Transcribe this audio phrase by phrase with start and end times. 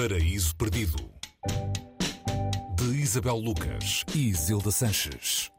[0.00, 1.10] Paraíso Perdido
[2.76, 5.50] de Isabel Lucas e Zilda Sanches.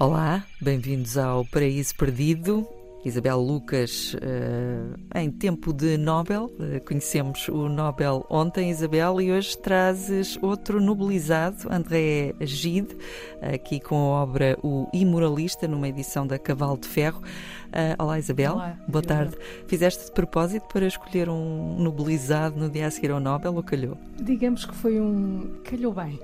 [0.00, 2.66] Olá, bem-vindos ao Paraíso Perdido.
[3.04, 9.56] Isabel Lucas, uh, em tempo de Nobel, uh, conhecemos o Nobel ontem, Isabel, e hoje
[9.56, 12.96] trazes outro nobilizado, André Gide,
[13.40, 17.22] aqui com a obra O Imoralista, numa edição da Cavalo de Ferro.
[17.70, 18.54] Uh, olá, Isabel.
[18.54, 19.36] Olá, Boa tarde.
[19.68, 23.96] Fizeste de propósito para escolher um nobilizado no dia a seguir ao Nobel ou calhou?
[24.20, 25.52] Digamos que foi um.
[25.62, 26.18] calhou bem.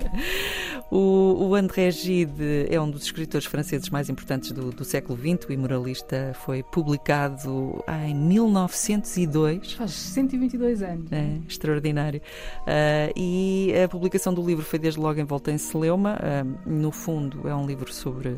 [0.90, 5.48] o, o, André Gide é um dos escritores franceses mais importantes do, do século XX.
[5.48, 9.72] O Imoralista foi publicado em 1902.
[9.72, 11.10] Faz 122 anos.
[11.10, 12.20] É, extraordinário.
[12.60, 16.16] Uh, e a publicação do livro foi desde logo envolta em celeuma.
[16.16, 18.36] Uh, no fundo, é um livro sobre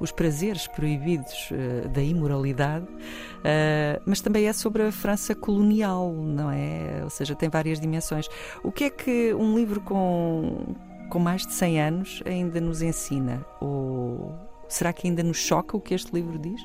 [0.00, 6.50] os prazeres proibidos uh, da imoralidade, uh, mas também é sobre a França colonial, não
[6.50, 7.00] é?
[7.02, 8.28] Ou seja, tem várias dimensões.
[8.62, 10.74] O que é que um livro com,
[11.10, 13.44] com mais de 100 anos ainda nos ensina?
[13.60, 14.34] Ou
[14.68, 16.60] será que ainda nos choca o que este livro diz?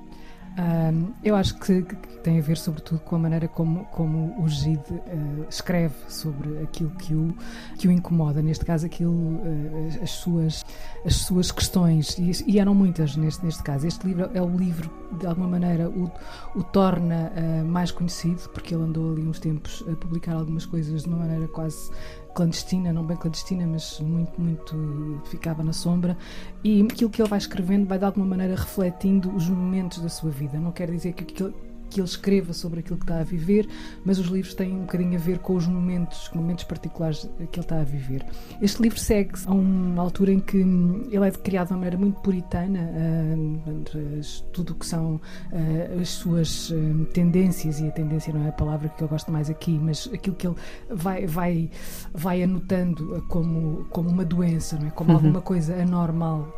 [0.56, 4.48] Um, eu acho que, que, tem a ver, sobretudo, com a maneira como, como o
[4.48, 7.36] Gide uh, escreve sobre aquilo que o,
[7.78, 10.64] que o incomoda, neste caso, aquilo, uh, as, suas,
[11.04, 13.88] as suas questões, e, e, eram muitas neste, neste caso.
[13.88, 16.12] Este livro é o livro, de alguma maneira, o,
[16.56, 21.02] o torna uh, mais conhecido, porque ele andou ali uns tempos a publicar algumas coisas
[21.02, 21.90] de uma maneira quase
[22.34, 26.18] clandestina, não bem clandestina, mas muito, muito ficava na sombra.
[26.64, 30.32] E aquilo que ele vai escrevendo vai de alguma maneira refletindo os momentos da sua
[30.32, 30.60] vida.
[30.60, 31.54] Não quer dizer que aquilo
[31.94, 33.70] que ele escreva sobre aquilo que está a viver,
[34.04, 37.66] mas os livros têm um bocadinho a ver com os momentos, momentos particulares que ele
[37.66, 38.26] está a viver.
[38.60, 41.98] Este livro segue a uma altura em que hum, ele é criado de uma maneira
[41.98, 48.34] muito puritana, uh, tudo o que são uh, as suas uh, tendências, e a tendência
[48.34, 50.56] não é a palavra que eu gosto mais aqui, mas aquilo que ele
[50.90, 51.70] vai, vai,
[52.12, 54.92] vai anotando como, como uma doença, não é?
[54.92, 55.18] como uhum.
[55.18, 56.54] alguma coisa anormal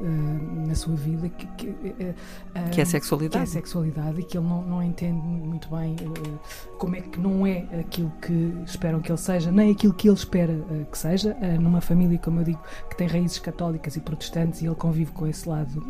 [0.65, 1.75] na sua vida, que, que,
[2.71, 3.31] que é a sexualidade.
[3.31, 6.39] Que é a sexualidade e que ele não, não entende muito bem uh,
[6.77, 10.15] como é que não é aquilo que esperam que ele seja, nem aquilo que ele
[10.15, 13.99] espera uh, que seja, uh, numa família, como eu digo, que tem raízes católicas e
[13.99, 15.83] protestantes e ele convive com esse lado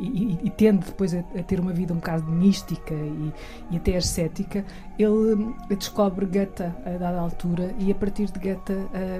[0.00, 3.32] e, e, tende depois a, a, ter uma vida um bocado mística e,
[3.70, 4.64] e até ascética,
[4.98, 8.74] ele descobre Goethe a dada altura e a partir de Goethe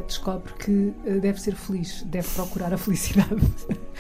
[0.07, 3.43] descobre que deve ser feliz, deve procurar a felicidade.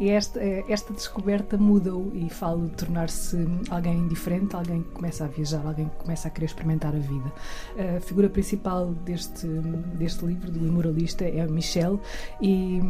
[0.00, 3.36] esta, esta descoberta muda-o e fala de tornar-se
[3.70, 7.32] alguém diferente, alguém que começa a viajar, alguém que começa a querer experimentar a vida.
[7.96, 12.00] A figura principal deste, deste livro, do Imoralista, é Michel,
[12.40, 12.80] e,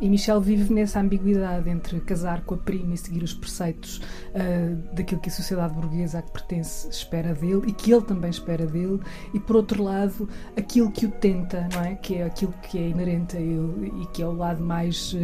[0.00, 4.94] e Michel vive nessa ambiguidade entre casar com a prima e seguir os preceitos uh,
[4.94, 8.66] daquilo que a sociedade burguesa a que pertence espera dele e que ele também espera
[8.66, 9.00] dele,
[9.34, 11.94] e por outro lado, aquilo que o tenta, não é?
[11.94, 15.14] Que é aquilo que é inerente a ele e que é o lado mais,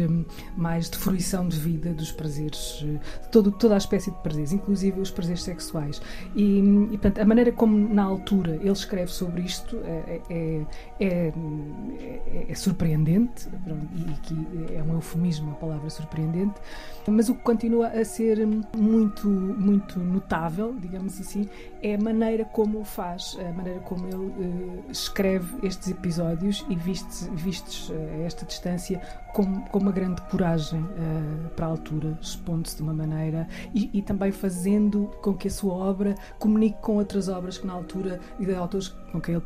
[0.55, 2.85] mais de fruição de vida, dos prazeres,
[3.31, 6.01] todo, toda a espécie de prazeres, inclusive os prazeres sexuais.
[6.35, 10.61] E, e portanto, a maneira como, na altura, ele escreve sobre isto é, é,
[10.99, 11.33] é,
[11.99, 13.47] é, é surpreendente,
[13.95, 16.55] e aqui é um eufemismo a palavra surpreendente,
[17.07, 21.49] mas o que continua a ser muito, muito notável, digamos assim,
[21.81, 26.75] é a maneira como o faz, a maneira como ele uh, escreve estes episódios e
[26.75, 29.01] vistes, vistes uh, a esta distância
[29.33, 34.01] com, com uma grande coragem uh, para a altura, expondo-se de uma maneira e, e,
[34.01, 38.45] também fazendo com que a sua obra comunique com outras obras que na altura e
[38.45, 39.43] de autores com quem ele,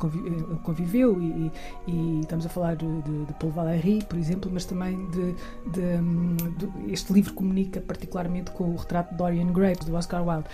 [0.64, 1.52] conviveu e,
[1.88, 5.34] e, estamos a falar de, de, de Paul Valéry, por exemplo, mas também de,
[5.72, 10.48] de, de, este livro comunica particularmente com o retrato de Dorian Gray do Oscar Wilde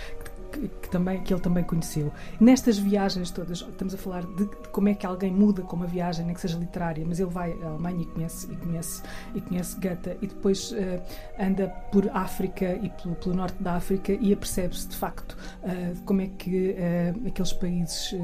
[0.54, 2.12] que, que, também, que ele também conheceu.
[2.40, 5.86] Nestas viagens todas, estamos a falar de, de, como é que alguém muda com uma
[5.86, 9.02] viagem, nem que seja literária, mas ele vai à Alemanha e conhece, e conhece,
[9.34, 11.02] e conhece Goethe e depois uh,
[11.38, 16.20] anda por África e pelo, pelo, norte da África e apercebe-se de facto uh, como
[16.22, 18.14] é que uh, aqueles países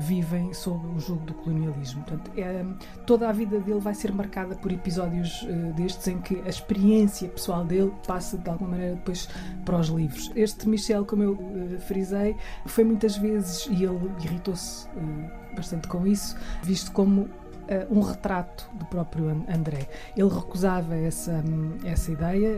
[0.00, 2.02] vivem sob o jogo do colonialismo.
[2.04, 2.64] Portanto, é,
[3.04, 7.64] toda a vida dele vai ser marcada por episódios destes em que a experiência pessoal
[7.64, 9.28] dele passa de alguma maneira depois
[9.64, 10.30] para os livros.
[10.36, 16.06] Este Michel, como eu uh, frisei, foi muitas vezes, e ele irritou-se uh, bastante com
[16.06, 17.28] isso, visto como
[17.66, 19.88] Uh, um retrato do próprio André.
[20.16, 21.42] Ele recusava essa,
[21.84, 22.48] essa ideia.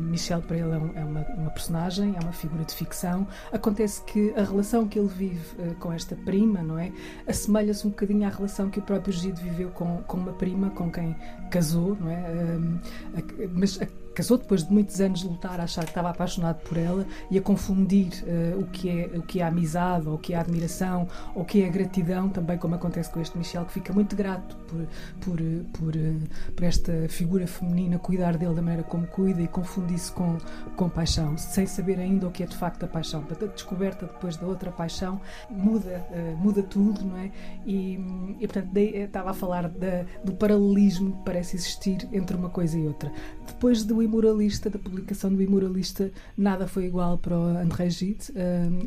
[0.00, 3.28] Michel, para ele, é, é uma, uma, personagem, é uma figura de ficção.
[3.52, 6.90] Acontece que a relação que ele vive com esta prima, não é?
[7.26, 10.90] Assemelha-se um bocadinho à relação que o próprio Gide viveu com, com uma prima com
[10.90, 11.14] quem
[11.50, 12.24] casou, não é?
[13.52, 13.78] mas
[14.16, 17.36] casou depois de muitos anos de lutar, a achar que estava apaixonado por ela e
[17.36, 20.38] a confundir uh, o, que é, o que é a amizade, ou o que é
[20.38, 23.74] a admiração, ou o que é a gratidão, também como acontece com este Michel, que
[23.74, 24.86] fica muito grato por,
[25.20, 25.38] por,
[25.74, 25.92] por,
[26.54, 30.38] por esta figura feminina cuidar dele da maneira como cuida e confundir-se com,
[30.76, 33.22] com paixão, sem saber ainda o que é de facto a paixão.
[33.22, 35.20] Portanto, a descoberta depois da outra paixão
[35.50, 37.30] muda, uh, muda tudo, não é?
[37.66, 38.00] E,
[38.40, 42.78] e portanto, daí, estava a falar da, do paralelismo que parece existir entre uma coisa
[42.78, 43.12] e outra.
[43.46, 48.32] Depois do Imoralista, da publicação do Imoralista, nada foi igual para o André Gide.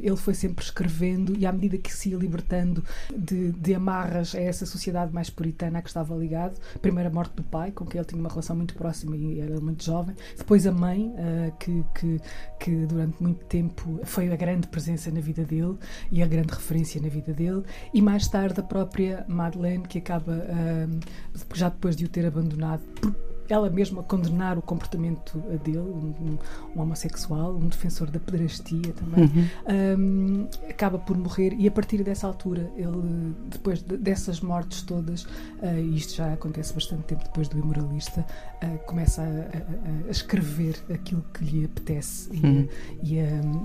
[0.01, 2.83] Ele foi sempre escrevendo e, à medida que se ia libertando
[3.15, 7.35] de, de amarras a essa sociedade mais puritana a que estava ligado, primeiro a morte
[7.35, 10.65] do pai, com quem ele tinha uma relação muito próxima e era muito jovem, depois
[10.65, 12.21] a mãe, uh, que, que,
[12.59, 15.77] que durante muito tempo foi a grande presença na vida dele
[16.11, 17.63] e a grande referência na vida dele,
[17.93, 20.45] e mais tarde a própria Madeleine, que acaba,
[21.53, 22.81] já depois de o ter abandonado,
[23.49, 26.37] ela mesma condenar o comportamento dele, um,
[26.75, 29.99] um homossexual, um defensor da pedrastia também, uhum.
[29.99, 35.23] um, acaba por morrer e a partir dessa altura, ele, depois de, dessas mortes todas,
[35.23, 38.25] uh, e isto já acontece bastante tempo depois do Imoralista,
[38.63, 42.67] uh, começa a, a, a, escrever aquilo que lhe apetece uhum.
[43.01, 43.23] e, a,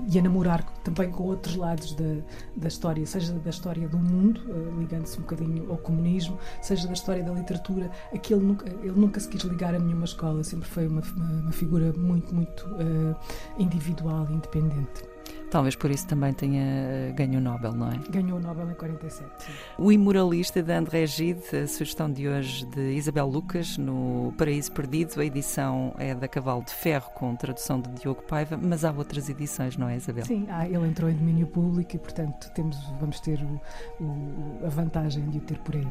[0.09, 2.15] e, a, namorar também com outros lados da,
[2.55, 6.93] da história, seja da história do mundo, uh, ligando-se um bocadinho ao comunismo, seja da
[6.93, 11.01] história da literatura, aquele ele nunca se quis ligar a nenhuma escola, sempre foi uma,
[11.17, 13.15] uma figura muito, muito uh,
[13.57, 15.15] individual e independente.
[15.49, 17.97] Talvez por isso também tenha eh, ganho o Nobel, não é?
[18.09, 19.29] Ganhou o Nobel em 47.
[19.37, 19.51] Sim.
[19.77, 25.19] O Imoralista de André Gide, a sugestão de hoje de Isabel Lucas, no Paraíso Perdido.
[25.19, 29.29] A edição é da Cavalo de Ferro, com tradução de Diogo Paiva, mas há outras
[29.29, 30.25] edições, não é, Isabel?
[30.25, 34.69] Sim, ah, ele entrou em domínio público e, portanto, temos, vamos ter o, o, a
[34.69, 35.87] vantagem de o ter por aí.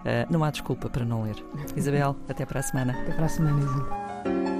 [0.00, 1.36] Uh, não há desculpa para não ler.
[1.76, 2.92] Isabel, até para a semana.
[3.02, 4.59] Até para a semana, Isabel.